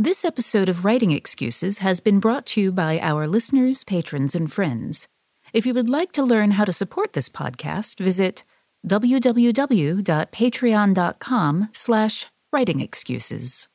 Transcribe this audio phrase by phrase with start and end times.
[0.00, 4.52] This episode of Writing Excuses has been brought to you by our listeners, patrons, and
[4.52, 5.08] friends.
[5.52, 8.44] If you would like to learn how to support this podcast, visit
[8.86, 13.66] www.patreon.com slash writingexcuses.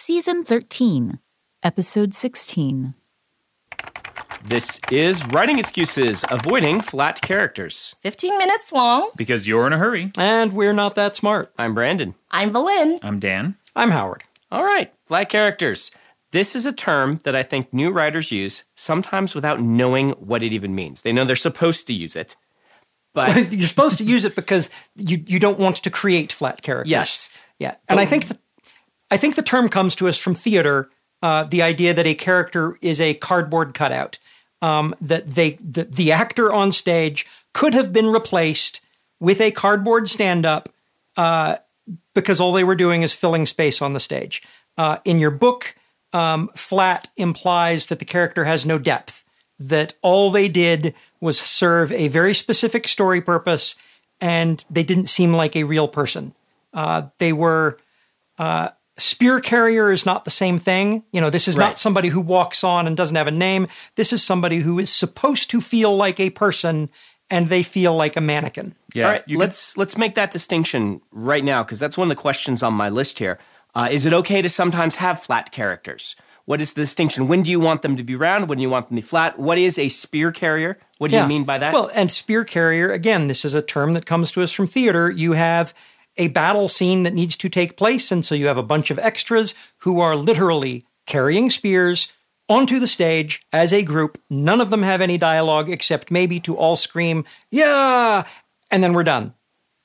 [0.00, 1.20] Season 13,
[1.62, 2.94] Episode 16.
[4.44, 7.94] This is Writing Excuses, avoiding flat characters.
[8.00, 9.12] 15 minutes long.
[9.16, 10.10] Because you're in a hurry.
[10.18, 11.52] And we're not that smart.
[11.56, 12.16] I'm Brandon.
[12.32, 12.98] I'm Valynne.
[13.00, 13.54] I'm Dan.
[13.76, 14.24] I'm Howard.
[14.50, 15.90] All right, flat characters.
[16.32, 20.52] This is a term that I think new writers use, sometimes without knowing what it
[20.52, 21.02] even means.
[21.02, 22.36] They know they're supposed to use it,
[23.12, 26.90] but You're supposed to use it because you, you don't want to create flat characters.
[26.90, 27.30] Yes.
[27.58, 27.74] Yeah.
[27.88, 28.38] And I think the,
[29.10, 30.88] I think the term comes to us from theater,
[31.22, 34.18] uh, the idea that a character is a cardboard cutout.
[34.62, 38.82] Um, that they the, the actor on stage could have been replaced
[39.18, 40.68] with a cardboard stand-up
[41.16, 41.56] uh,
[42.14, 44.42] because all they were doing is filling space on the stage.
[44.76, 45.74] Uh, in your book,
[46.12, 49.24] um, flat implies that the character has no depth,
[49.58, 53.74] that all they did was serve a very specific story purpose,
[54.20, 56.34] and they didn't seem like a real person.
[56.72, 57.78] Uh, they were.
[58.38, 61.02] Uh, spear carrier is not the same thing.
[61.12, 61.66] You know, this is Right.
[61.66, 63.66] not somebody who walks on and doesn't have a name.
[63.96, 66.90] This is somebody who is supposed to feel like a person
[67.30, 68.74] and they feel like a mannequin.
[68.94, 69.04] Yeah.
[69.06, 72.20] all right, you let's let's make that distinction right now because that's one of the
[72.20, 73.38] questions on my list here.
[73.74, 76.16] Uh, is it okay to sometimes have flat characters?
[76.44, 77.28] What is the distinction?
[77.28, 78.48] When do you want them to be round?
[78.48, 79.38] When do you want them to be flat?
[79.38, 80.78] What is a spear carrier?
[80.98, 81.72] What do you mean by that?
[81.72, 85.10] Well, and spear carrier, again, this is a term that comes to us from theater.
[85.10, 85.72] You have
[86.16, 88.98] a battle scene that needs to take place, and so you have a bunch of
[88.98, 92.12] extras who are literally carrying spears
[92.50, 94.18] onto the stage as a group.
[94.28, 98.26] None of them have any dialogue except maybe to all scream, yeah,
[98.70, 99.32] and then we're done.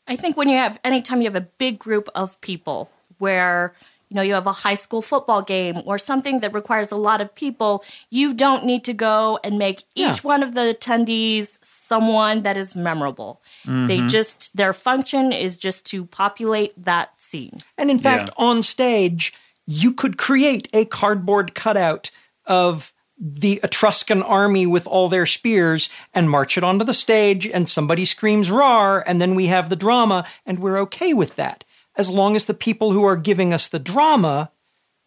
[0.08, 3.74] I think when you have, anytime you have a big group of people where,
[4.10, 7.22] you know, you have a high school football game or something that requires a lot
[7.22, 10.12] of people, you don't need to go and make Yeah.
[10.12, 13.42] each one of the attendees someone that is memorable.
[13.66, 14.08] They Mm-hmm.
[14.08, 17.58] just, their function is just to populate that scene.
[17.78, 19.34] And in fact, on stage,
[19.66, 22.12] you could create a cardboard cutout
[22.46, 27.70] of the Etruscan army with all their spears and march it onto the stage, and
[27.70, 31.64] somebody screams "rar," and then we have the drama, and we're okay with that,
[31.96, 34.52] as long as the people who are giving us the drama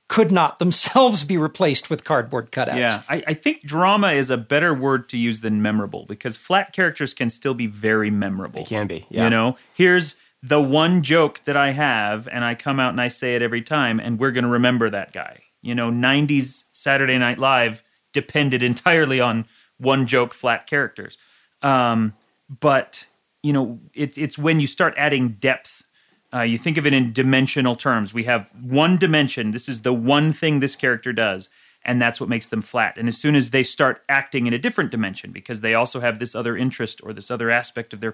[0.09, 2.78] could not themselves be replaced with cardboard cutouts.
[2.78, 6.72] Yeah, I, I think drama is a better word to use than memorable because flat
[6.72, 8.60] characters can still be very memorable.
[8.60, 9.25] They can be, yeah.
[9.25, 13.09] You know, here's the one joke that I have, and I come out and I
[13.09, 15.43] say it every time, and we're going to remember that guy.
[15.69, 19.47] You know, 90s Saturday Night Live depended entirely on
[19.79, 21.19] one joke flat characters.
[21.62, 22.15] Um,
[22.49, 23.06] but,
[23.43, 25.84] you know, it's it's when you start adding depth
[26.33, 28.12] uh, you think of it in dimensional terms.
[28.12, 29.51] We have one dimension.
[29.51, 31.49] This is the one thing this character does,
[31.83, 32.99] and that's what makes them flat.
[32.99, 36.19] And as soon as they start acting in a different dimension, because they also have
[36.19, 38.12] this other interest or this other aspect of their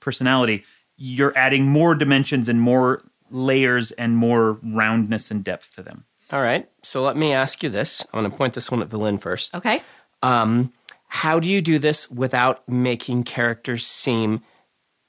[0.00, 0.64] personality,
[0.96, 6.04] you're adding more dimensions and more layers and more roundness and depth to them.
[6.32, 6.68] All right.
[6.82, 8.04] So let me ask you this.
[8.12, 9.54] I'm going to point this one at Valynne first.
[9.54, 9.82] Okay?
[10.22, 10.72] Um,
[11.08, 14.42] how do you do this without making characters seem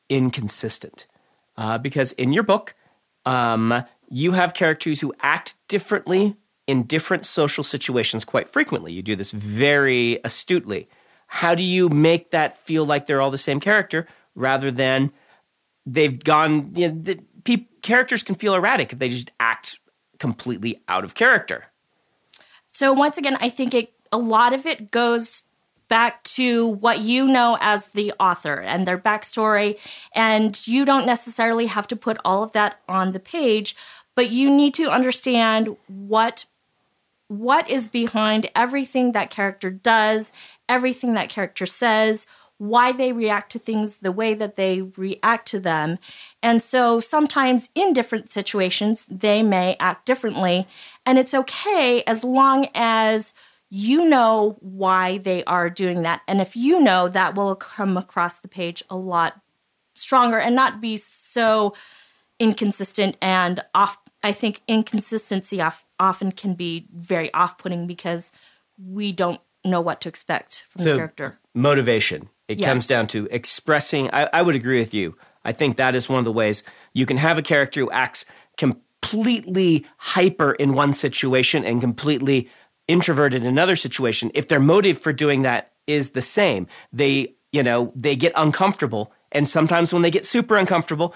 [0.10, 1.06] inconsistent?
[1.56, 2.74] Uh, because in your book,
[3.26, 8.92] um, you have characters who act differently in different social situations quite frequently.
[8.92, 10.90] You do this very astutely.
[11.28, 15.12] How do you make that feel like they're all the same character rather than
[15.86, 16.72] they've gone?
[16.76, 19.80] You know, the, pe- characters can feel erratic if they just act
[20.22, 21.66] completely out of character.
[22.68, 25.45] So once again, I think it a lot of it goes
[25.88, 29.80] back to what you know as the author and their backstory,
[30.13, 33.75] and you don't necessarily have to put all of that on the page,
[34.13, 36.45] but you need to understand what
[37.28, 40.31] what is behind everything that character does,
[40.69, 42.28] everything that character says,
[42.62, 45.98] why they react to things the way that they react to them.
[46.44, 50.68] And so sometimes in different situations, they may act differently.
[51.04, 53.34] And it's okay as long as
[53.72, 56.22] you know why they are doing that.
[56.28, 59.42] And if you know, that will come across the page a lot
[59.96, 61.74] stronger and not be so
[62.40, 68.31] inconsistent and off I think inconsistency of, often can be very off putting because
[68.78, 71.40] we don't know what to expect from the character.
[71.56, 72.30] Motivation.
[72.51, 72.68] It Yes.
[72.68, 74.09] comes down to expressing.
[74.12, 75.18] I, I would agree with you.
[75.45, 76.63] I think that is one of the ways
[76.94, 78.25] you can have a character who acts
[78.57, 82.50] completely hyper in one situation and completely
[82.88, 84.31] introverted in another situation.
[84.33, 89.13] If their motive for doing that is the same, they, you know, they get uncomfortable.
[89.31, 91.15] And sometimes when they get super uncomfortable,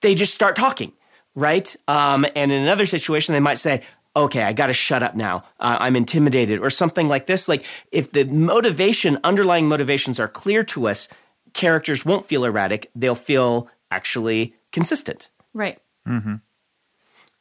[0.00, 0.92] they just start talking,
[1.34, 1.76] right?
[1.88, 3.82] Um, and in another situation, they might say,
[4.16, 5.44] okay, I got to shut up now.
[5.58, 7.48] Uh, I'm intimidated or something like this.
[7.48, 11.08] Like if the motivation, underlying motivations are clear to us,
[11.52, 12.90] characters won't feel erratic.
[12.94, 15.30] They'll feel actually consistent.
[15.52, 15.78] Right.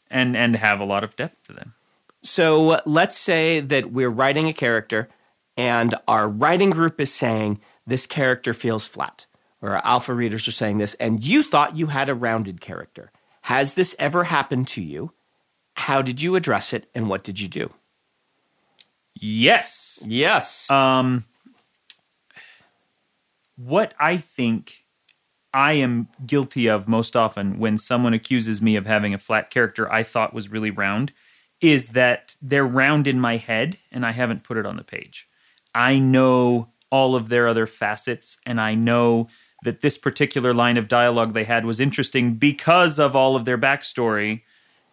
[0.09, 1.73] and and have a lot of depth to them.
[2.21, 5.09] So uh, let's say that we're writing a character
[5.55, 9.25] and our writing group is saying this character feels flat,
[9.61, 13.11] or our alpha readers are saying this, and you thought you had a rounded character.
[13.43, 15.11] Has this ever happened to you?
[15.79, 17.71] How did you address it, and what did you do?
[19.15, 20.03] Yes.
[20.05, 20.69] Yes.
[20.69, 21.23] Um,
[23.55, 24.83] what I think
[25.53, 29.91] I am guilty of most often when someone accuses me of having a flat character
[29.91, 31.13] I thought was really round
[31.61, 35.27] is that they're round in my head and I haven't put it on the page.
[35.73, 39.29] I know all of their other facets and I know
[39.63, 43.57] that this particular line of dialogue they had was interesting because of all of their
[43.57, 44.41] backstory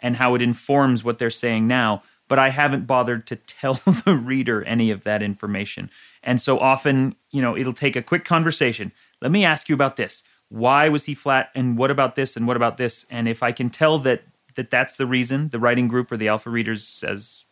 [0.00, 2.02] and how it informs what they're saying now.
[2.28, 5.90] But I haven't bothered to tell the reader any of that information.
[6.22, 8.92] And so often, you know, it'll take a quick conversation.
[9.20, 10.22] Let me ask you about this.
[10.48, 11.50] Why was he flat?
[11.54, 12.36] And what about this?
[12.36, 13.04] And what about this?
[13.10, 14.22] And if I can tell that
[14.54, 17.44] that that's the reason, the writing group or the alpha readers says,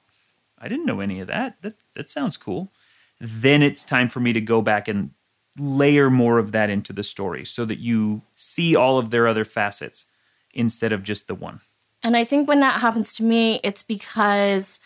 [0.58, 1.60] I didn't know any of that.
[1.62, 2.72] That that sounds cool.
[3.20, 5.10] Then it's time for me to go back and
[5.58, 9.44] layer more of that into the story so that you see all of their other
[9.44, 10.06] facets
[10.52, 11.60] instead of just the one.
[12.04, 14.78] And I think when that happens to me, it's because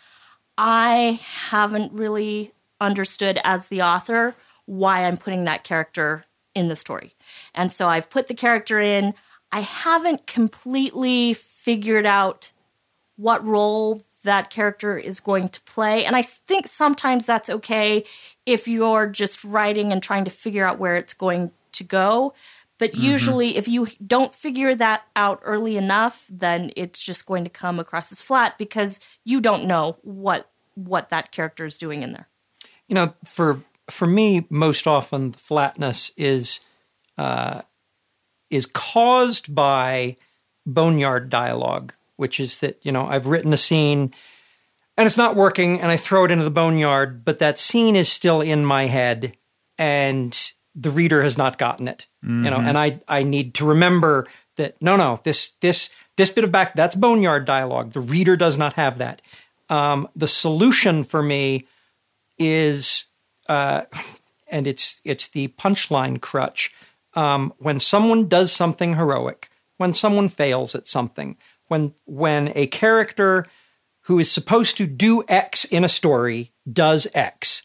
[0.57, 4.37] I haven't really understood as the author
[4.67, 6.25] why I'm putting that character
[6.55, 7.15] in the story.
[7.55, 9.15] And so I've put the character in.
[9.51, 12.53] I haven't completely figured out
[13.17, 16.05] what role that character is going to play.
[16.05, 18.05] And I think sometimes that's okay
[18.47, 22.35] if you're just writing and trying to figure out where it's going to go.
[22.79, 27.51] But usually, if you don't figure that out early enough, then it's just going to
[27.51, 32.13] come across as flat because you don't know what what that character is doing in
[32.13, 32.29] there.
[32.87, 33.61] you know, for
[33.91, 36.61] for me, most often the flatness is
[37.17, 37.63] uh,
[38.51, 40.17] is caused by
[40.67, 44.15] boneyard dialogue, which is that you know I've written a scene
[44.97, 48.09] and it's not working, and I throw it into the boneyard, but that scene is
[48.09, 49.37] still in my head,
[49.79, 52.07] and the reader has not gotten it.
[52.45, 54.27] You know, and I I need to remember
[54.57, 57.93] that no, no, this this this bit of back that's boneyard dialogue.
[57.93, 59.21] The reader does not have that.
[59.69, 61.67] Um, the solution for me
[62.39, 63.07] is
[63.49, 63.83] uh,
[64.51, 66.73] and it's it's the punchline crutch.
[67.15, 71.37] Um, when someone does something heroic, when someone fails at something,
[71.67, 73.47] when when a character
[74.03, 77.63] who is supposed to do X in a story does X,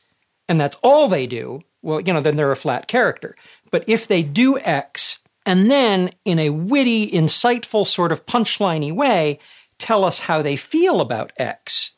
[0.49, 3.35] and that's all they do, well, you know, then they're a flat character.
[3.69, 9.37] But if they do X and then in a witty, insightful, sort of punchliney way,
[9.77, 11.91] tell us how they feel about X,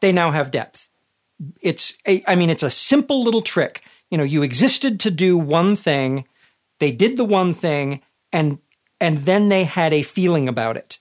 [0.00, 0.90] they now have depth
[1.60, 3.82] it's a, I mean, it's a simple little trick.
[4.10, 6.26] You know, you existed to do one thing,
[6.78, 8.58] they did the one thing, and
[9.00, 10.98] and then they had a feeling about it.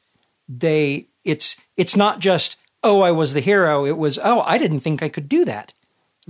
[0.48, 3.86] They it's it's not just oh I was the hero.
[3.86, 5.74] It was oh I didn't think I could do that.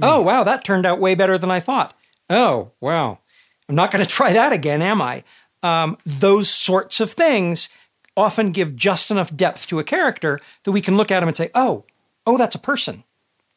[0.01, 1.95] Oh wow that turned out way better than I thought.
[2.29, 3.19] Oh wow
[3.67, 5.23] I'm not going to try that again, am I?
[5.63, 7.69] Um, those sorts of things
[8.17, 11.37] often give just enough depth to a character that we can look at them and
[11.37, 11.85] say oh
[12.25, 13.03] oh that's a person.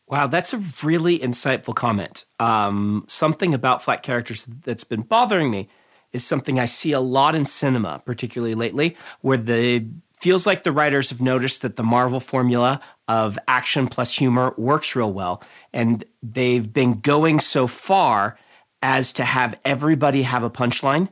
[0.09, 2.25] Wow, that's a really insightful comment.
[2.40, 5.68] Um, something about flat characters that's been bothering me
[6.12, 9.87] is something I see a lot in cinema, particularly lately, where the
[10.18, 14.95] feels like the writers have noticed that the Marvel formula of action plus humor works
[14.95, 18.38] real well, and they've been going so far
[18.83, 21.09] as to have everybody have a punchline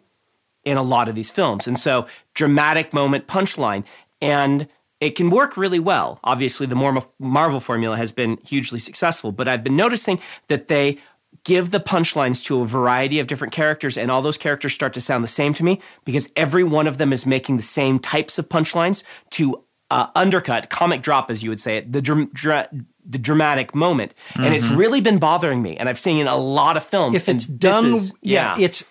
[0.65, 1.67] in a lot of these films.
[1.67, 3.85] And so, dramatic moment punchline.
[4.21, 4.69] And
[5.01, 6.21] it can work really well.
[6.25, 10.99] Obviously, the Marvel formula has been hugely successful, but I've been noticing that they
[11.45, 15.01] give the punchlines to a variety of different characters, and all those characters start to
[15.01, 18.39] sound the same to me because every one of them is making the same types
[18.39, 22.69] of punchlines to uh, undercut, comic drop, as you would say it, the dra-
[23.09, 25.77] the dramatic moment, and it's really been bothering me.
[25.77, 27.15] And I've seen in a lot of films.
[27.15, 28.57] if it's done is- yeah.
[28.59, 28.85] it's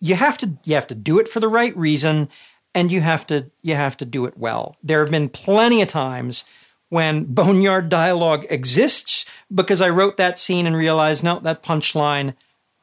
[0.00, 2.28] you have to you have to do it for the right reason
[2.74, 4.76] and you have to you have to do it well.
[4.82, 6.44] There have been plenty of times
[6.90, 12.34] when boneyard dialogue exists because I wrote that scene and realized no, that punchline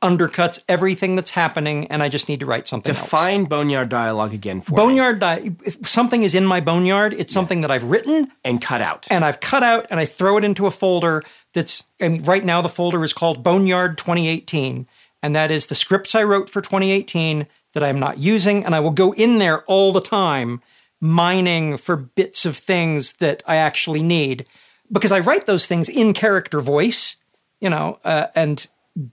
[0.01, 3.03] undercuts everything that's happening, and I just need to write something else.
[3.03, 4.75] Define boneyard dialogue again for.
[4.75, 5.51] Boneyard di-
[5.83, 7.13] something is in my boneyard.
[7.13, 9.07] It's something that I've written and cut out.
[9.11, 12.43] and I've cut out and I throw it into a folder that's I mean right
[12.43, 14.87] now the folder is called Boneyard 2018
[15.21, 18.79] and that is the scripts I wrote for 2018 that I'm not using and I
[18.79, 20.61] will go in there all the time
[21.01, 24.45] mining for bits of things that I actually need
[24.91, 27.17] because I write those things in character voice,
[27.59, 28.67] you know, uh, and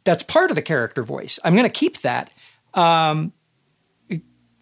[0.04, 1.38] that's part of the character voice.
[1.44, 2.30] I'm going to keep that.
[2.74, 3.32] Um,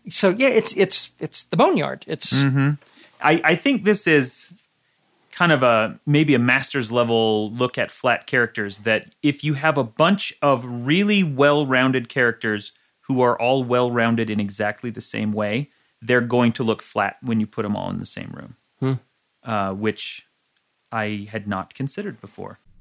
[0.09, 2.05] so yeah, it's it's it's the boneyard.
[2.07, 2.33] It's
[3.21, 4.53] I, I think this is
[5.33, 9.77] kind of a maybe a master's level look at flat characters that if you have
[9.77, 15.71] a bunch of really well-rounded characters who are all well-rounded in exactly the same way
[16.01, 18.57] they're going to look flat when you put them all in the same room
[19.45, 20.27] uh, which
[20.91, 22.59] i had not considered before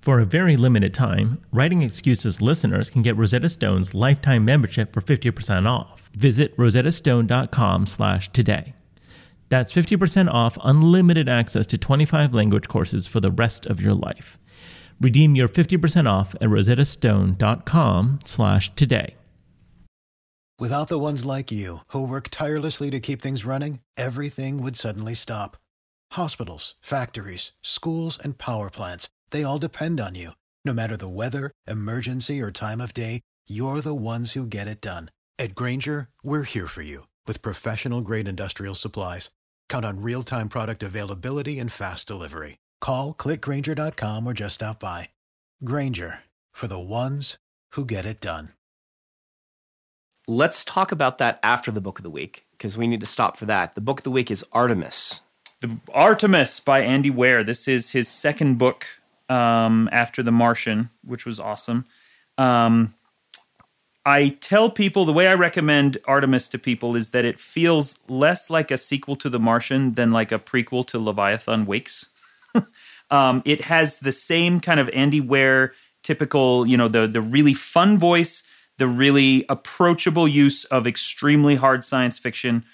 [0.00, 5.02] For a very limited time, Writing Excuses listeners can get Rosetta Stone's lifetime membership for
[5.02, 6.10] 50% off.
[6.14, 8.74] Visit rosettastone.com slash today.
[9.50, 14.38] That's 50% off unlimited access to 25 language courses for the rest of your life.
[15.00, 19.16] Redeem your 50% off at rosettastone.com slash today.
[20.58, 25.14] Without the ones like you, who work tirelessly to keep things running, everything would suddenly
[25.14, 25.56] stop.
[26.12, 30.32] Hospitals, factories, schools, and power plants, they all depend on you.
[30.66, 34.82] No matter the weather, emergency, or time of day, you're the ones who get it
[34.82, 35.10] done.
[35.38, 39.30] At Grainger, we're here for you with professional grade industrial supplies.
[39.70, 42.58] Count on real time product availability and fast delivery.
[42.82, 45.08] Call clickgrainger.com or just stop by.
[45.64, 46.18] Grainger
[46.52, 47.38] for the ones
[47.72, 48.50] who get it done.
[50.28, 53.36] Let's talk about that after the book of the week because we need to stop
[53.36, 53.74] for that.
[53.74, 55.22] The book of the week is Artemis.
[55.60, 58.86] the artemis by andy weir this is his second book
[59.30, 61.86] um, after the martian which was awesome
[62.38, 62.94] um,
[64.04, 68.48] I tell people the way I recommend Artemis to people is that it feels less
[68.48, 72.08] like a sequel to The Martian than like a prequel to Leviathan Wakes.
[73.10, 77.52] um, it has the same kind of Andy Weir typical, you know, the the really
[77.52, 78.42] fun voice,
[78.78, 82.64] the really approachable use of extremely hard science fiction.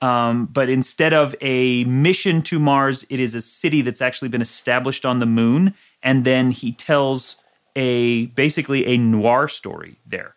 [0.00, 4.42] Um, but instead of a mission to Mars, it is a city that's actually been
[4.42, 5.74] established on the moon,
[6.06, 7.36] and then he tells
[7.74, 10.36] a basically a noir story there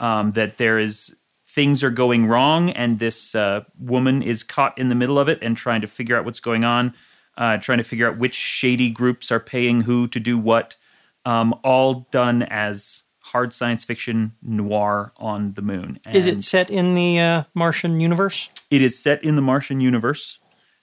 [0.00, 1.14] um, that there is
[1.46, 5.38] things are going wrong and this uh, woman is caught in the middle of it
[5.42, 6.94] and trying to figure out what's going on
[7.36, 10.76] uh, trying to figure out which shady groups are paying who to do what
[11.24, 16.94] um, all done as hard science fiction noir on the moon is it set in
[16.94, 18.48] the uh, Martian universe?
[18.70, 20.39] it is set in the martian universe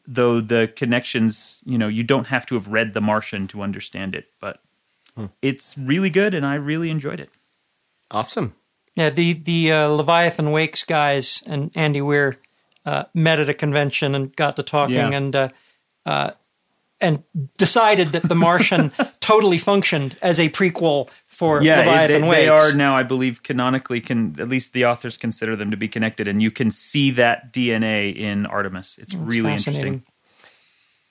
[0.08, 4.16] though the connections you know you don't have to have read the martian to understand
[4.16, 4.62] it but
[5.42, 7.30] it's really good and i really enjoyed it
[8.10, 8.56] Awesome.
[8.96, 12.38] Yeah, the the uh, Leviathan Wakes guys and Andy Weir
[12.86, 15.12] uh, met at a convention and got to talking Yeah.
[15.12, 15.50] and uh,
[16.06, 16.32] uh,
[17.00, 17.24] and
[17.58, 22.39] decided that The Martian totally functioned as a prequel for yeah, it- Leviathan they, Wakes.
[22.39, 25.88] they are now, I believe, canonically can at least the authors consider them to be
[25.88, 28.98] connected, and you can see that DNA in Artemis.
[28.98, 30.04] It's really interesting.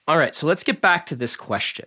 [0.08, 1.86] All right, so let's get back to this question.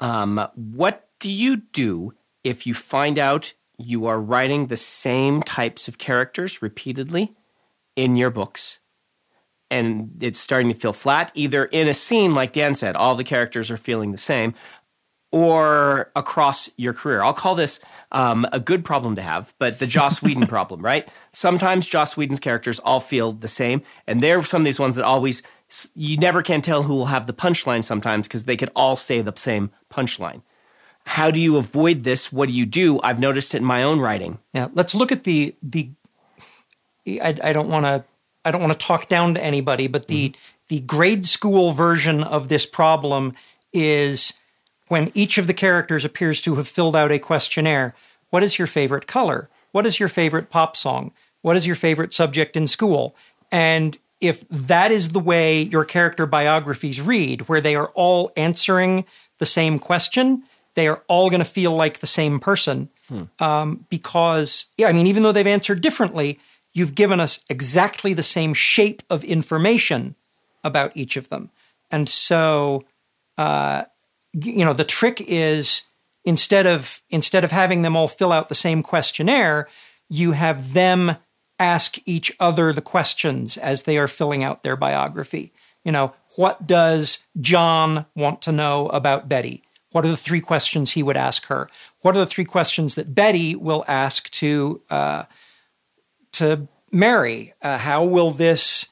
[0.00, 2.12] Um, what do you do
[2.44, 7.34] if you find out you are writing the same types of characters repeatedly
[7.94, 8.80] in your books
[9.70, 13.24] and it's starting to feel flat, either in a scene, like Dan said, all the
[13.24, 14.54] characters are feeling the same,
[15.32, 17.22] or across your career.
[17.22, 17.80] I'll call this
[18.12, 21.08] um, a good problem to have, but the Joss Whedon problem, right?
[21.32, 25.04] Sometimes Joss Whedon's characters all feel the same, and they're some of these ones that
[25.04, 25.42] always
[25.94, 29.20] you never can tell who will have the punchline sometimes because they could all say
[29.20, 30.42] the same punchline.
[31.06, 32.32] How do you avoid this?
[32.32, 33.00] What do you do?
[33.02, 34.38] I've noticed it in my own writing.
[34.52, 35.90] Yeah, let's look at the the.
[37.06, 38.04] I, I don't want to
[38.46, 40.34] I don't want to talk down to anybody, but the
[40.68, 43.34] the grade school version of this problem
[43.72, 44.34] is
[44.88, 47.94] when each of the characters appears to have filled out a questionnaire.
[48.30, 49.48] What is your favorite color?
[49.72, 51.12] What is your favorite pop song?
[51.42, 53.14] What is your favorite subject in school?
[53.52, 59.04] And if that is the way your character biographies read, where they are all answering
[59.38, 60.42] the same question,
[60.74, 62.88] they are all going to feel like the same person.
[63.38, 66.38] Um, because, yeah, I mean, even though they've answered differently,
[66.76, 70.14] you've given us exactly the same shape of information
[70.62, 71.50] about each of them.
[71.90, 72.84] And so,
[73.38, 73.84] uh,
[74.34, 75.84] you know, the trick is
[76.22, 79.68] instead of instead of having them all fill out the same questionnaire,
[80.10, 81.16] you have them
[81.58, 85.52] ask each other the questions as they are filling out their biography.
[85.82, 89.62] You know, what does John want to know about Betty?
[89.92, 91.70] What are the three questions he would ask her?
[92.02, 95.22] What are the three questions that Betty will ask to uh,
[96.38, 97.52] to Mary?
[97.62, 98.88] Uh, how will this?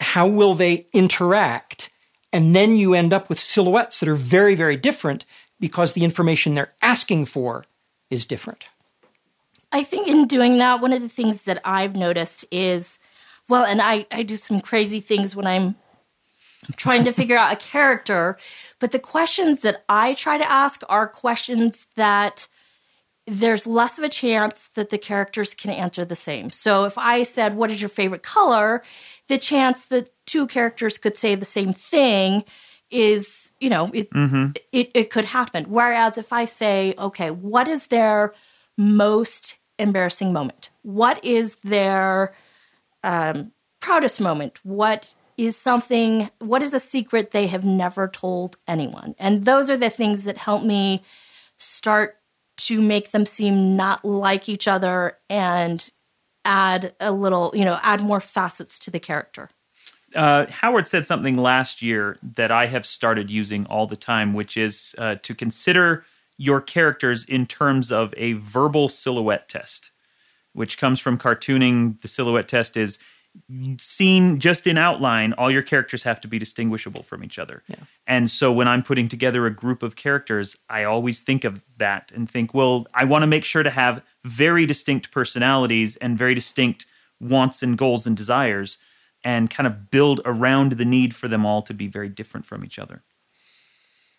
[0.00, 1.90] How will they interact?
[2.32, 5.24] And then you end up with silhouettes that are very, very different
[5.60, 7.64] because the information they're asking for
[8.10, 8.64] is different.
[9.70, 12.98] I think in doing that, one of the things that I've noticed is,
[13.48, 15.76] well, and I, I do some crazy things when I'm
[16.76, 18.36] trying to figure out a character,
[18.80, 22.48] but the questions that I try to ask are questions that
[23.26, 26.50] there's less of a chance that the characters can answer the same.
[26.50, 28.82] So if I said, What is your favorite color?
[29.28, 32.44] the chance that two characters could say the same thing
[32.90, 34.08] is, you know, it,
[34.72, 35.64] it, it could happen.
[35.64, 38.34] Whereas if I say, Okay, what is their
[38.76, 40.70] most embarrassing moment?
[40.82, 42.34] What is their
[43.04, 44.58] um, proudest moment?
[44.64, 49.14] What is something, what is a secret they have never told anyone?
[49.18, 51.02] And those are the things that help me
[51.56, 52.16] start
[52.58, 55.90] to make them seem not like each other and
[56.44, 59.50] add a little, you know, add more facets to the character.
[60.14, 64.56] uh, Howard said something last year that I have started using all the time, which
[64.56, 66.04] is uh, to consider
[66.36, 69.90] your characters in terms of a verbal silhouette test,
[70.52, 72.00] which comes from cartooning.
[72.00, 72.98] The silhouette test is
[73.78, 77.62] seen just in outline, all your characters have to be distinguishable from each other.
[78.06, 82.12] And so when I'm putting together a group of characters, I always think of that
[82.14, 86.34] and think, well, I want to make sure to have very distinct personalities and very
[86.34, 86.86] distinct
[87.20, 88.78] wants and goals and desires
[89.24, 92.64] and kind of build around the need for them all to be very different from
[92.64, 93.02] each other.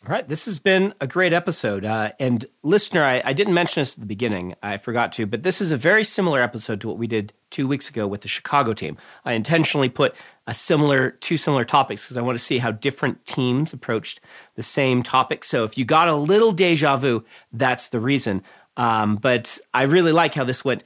[0.05, 1.85] All right, this has been a great episode.
[1.85, 5.43] Uh, and listener, I, I didn't mention this at the beginning, I forgot to, but
[5.43, 8.27] this is a very similar episode to what we did two weeks ago with the
[8.27, 8.97] Chicago team.
[9.23, 10.13] I intentionally put
[10.45, 14.19] a similar, two similar topics because I want to see how different teams approached
[14.55, 15.45] the same topic.
[15.45, 18.43] So if you got a little deja vu, that's the reason.
[18.75, 20.83] Um, but I really like how this went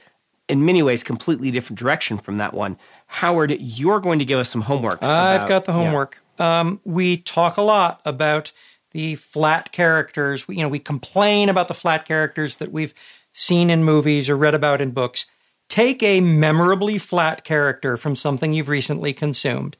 [0.48, 2.78] in many ways completely different direction from that one.
[3.08, 5.02] Howard, you're going to give us some homework.
[5.02, 6.22] I've got the homework.
[6.38, 8.52] Um, we talk a lot about
[8.92, 10.48] the flat characters.
[10.48, 12.94] We, you know, we complain about the flat characters that we've
[13.32, 15.26] seen in movies or read about in books.
[15.68, 19.76] Take a memorably flat character from something you've recently consumed,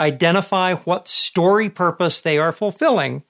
[0.00, 3.22] identify what story purpose they are fulfilling,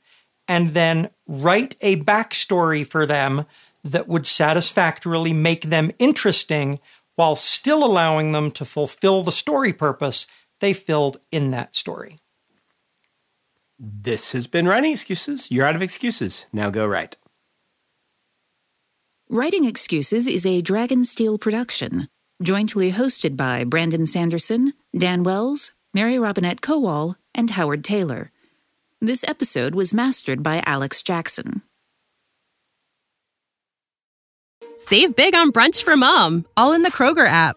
[0.48, 3.44] and then write a backstory for them
[3.84, 6.78] that would satisfactorily make them interesting
[7.16, 10.26] while still allowing them to fulfill the story purpose
[10.60, 12.16] they filled in that story.
[13.82, 15.50] This has been Writing Excuses.
[15.50, 16.44] You're out of excuses.
[16.52, 17.16] Now go write.
[19.30, 22.08] Writing Excuses is a Dragonsteel production,
[22.42, 28.28] jointly hosted by Brandon Sanderson, Dan Wells, Mary Robinette Kowal, and Howard Tayler.
[29.00, 31.62] This episode was mastered by Alex Jackson.
[34.76, 37.56] Save big on brunch for mom, all in the Kroger app.